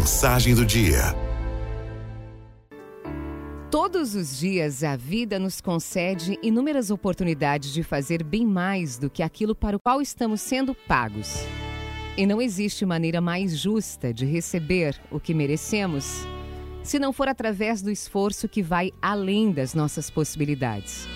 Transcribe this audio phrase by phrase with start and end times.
[0.00, 1.14] Mensagem do dia.
[3.70, 9.22] Todos os dias a vida nos concede inúmeras oportunidades de fazer bem mais do que
[9.22, 11.44] aquilo para o qual estamos sendo pagos.
[12.16, 16.26] E não existe maneira mais justa de receber o que merecemos
[16.82, 21.06] se não for através do esforço que vai além das nossas possibilidades.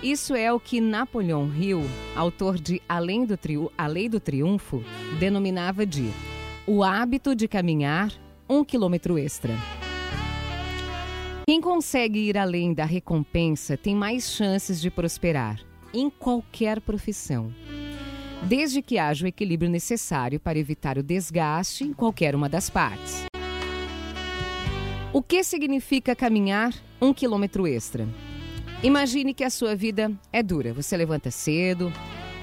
[0.00, 1.82] Isso é o que Napoleão Hill,
[2.14, 4.84] autor de Além do Triu A Lei do Triunfo,
[5.18, 6.12] denominava de
[6.70, 8.12] o hábito de caminhar
[8.46, 9.56] um quilômetro extra.
[11.46, 15.58] Quem consegue ir além da recompensa tem mais chances de prosperar,
[15.94, 17.50] em qualquer profissão.
[18.42, 23.24] Desde que haja o equilíbrio necessário para evitar o desgaste em qualquer uma das partes.
[25.10, 28.06] O que significa caminhar um quilômetro extra?
[28.82, 30.74] Imagine que a sua vida é dura.
[30.74, 31.90] Você levanta cedo,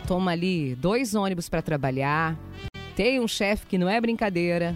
[0.08, 2.36] toma ali dois ônibus para trabalhar,
[2.96, 4.76] tem um chefe que não é brincadeira,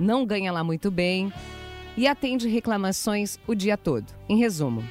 [0.00, 1.32] não ganha lá muito bem
[1.96, 4.06] e atende reclamações o dia todo.
[4.28, 4.82] Em resumo,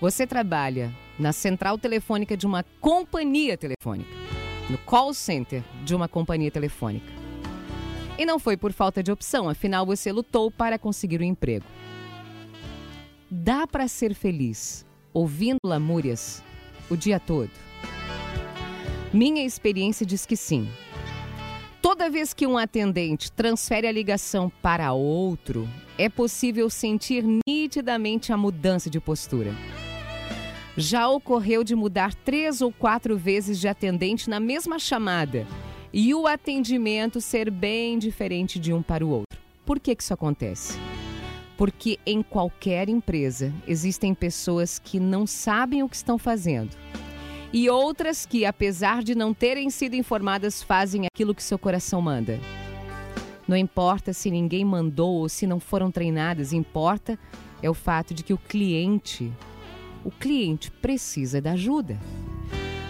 [0.00, 4.10] você trabalha na central telefônica de uma companhia telefônica,
[4.68, 7.06] no call center de uma companhia telefônica.
[8.18, 11.64] E não foi por falta de opção, afinal você lutou para conseguir o um emprego.
[13.30, 16.42] Dá para ser feliz ouvindo lamúrias
[16.90, 17.50] o dia todo?
[19.12, 20.68] Minha experiência diz que sim.
[21.98, 25.68] Toda vez que um atendente transfere a ligação para outro,
[25.98, 29.50] é possível sentir nitidamente a mudança de postura.
[30.76, 35.44] Já ocorreu de mudar três ou quatro vezes de atendente na mesma chamada
[35.92, 39.36] e o atendimento ser bem diferente de um para o outro.
[39.66, 40.78] Por que, que isso acontece?
[41.56, 46.76] Porque em qualquer empresa existem pessoas que não sabem o que estão fazendo
[47.52, 52.38] e outras que, apesar de não terem sido informadas, fazem aquilo que seu coração manda.
[53.46, 57.18] Não importa se ninguém mandou ou se não foram treinadas, importa
[57.62, 59.32] é o fato de que o cliente,
[60.04, 61.98] o cliente precisa da ajuda.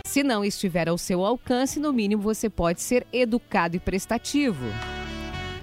[0.05, 4.65] Se não estiver ao seu alcance, no mínimo você pode ser educado e prestativo.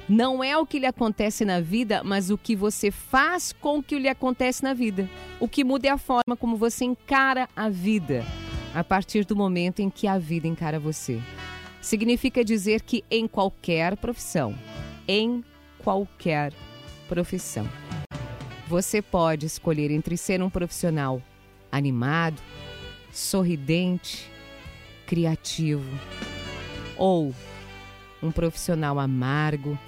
[0.07, 3.83] Não é o que lhe acontece na vida, mas o que você faz com o
[3.83, 5.09] que lhe acontece na vida.
[5.39, 8.23] O que muda é a forma como você encara a vida
[8.75, 11.21] a partir do momento em que a vida encara você.
[11.81, 14.53] Significa dizer que em qualquer profissão,
[15.07, 15.45] em
[15.79, 16.51] qualquer
[17.07, 17.67] profissão,
[18.67, 21.21] você pode escolher entre ser um profissional
[21.71, 22.41] animado,
[23.11, 24.29] sorridente,
[25.07, 25.89] criativo
[26.97, 27.33] ou
[28.21, 29.79] um profissional amargo,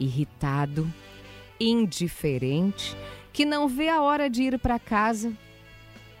[0.00, 0.90] irritado,
[1.60, 2.96] indiferente,
[3.32, 5.32] que não vê a hora de ir para casa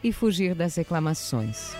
[0.02, 1.74] e fugir das reclamações.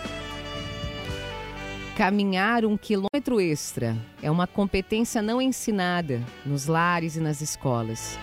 [1.95, 8.17] Caminhar um quilômetro extra é uma competência não ensinada nos lares e nas escolas.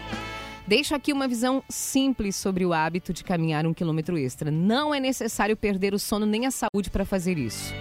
[0.66, 4.50] Deixo aqui uma visão simples sobre o hábito de caminhar um quilômetro extra.
[4.50, 7.72] Não é necessário perder o sono nem a saúde para fazer isso.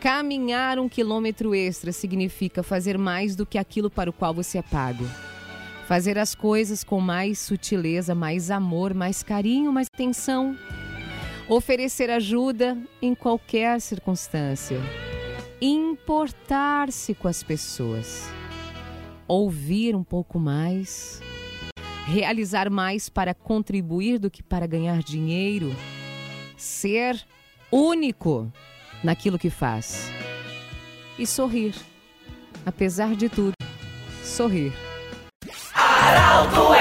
[0.00, 4.62] Caminhar um quilômetro extra significa fazer mais do que aquilo para o qual você é
[4.62, 5.04] pago.
[5.86, 10.56] Fazer as coisas com mais sutileza, mais amor, mais carinho, mais atenção.
[11.48, 14.78] Oferecer ajuda em qualquer circunstância.
[15.60, 18.24] Importar-se com as pessoas.
[19.28, 21.20] Ouvir um pouco mais.
[22.06, 25.74] Realizar mais para contribuir do que para ganhar dinheiro.
[26.56, 27.22] Ser
[27.70, 28.50] único
[29.02, 30.10] naquilo que faz.
[31.18, 31.74] E sorrir.
[32.64, 33.52] Apesar de tudo,
[34.22, 34.72] sorrir.
[35.74, 36.72] Aralto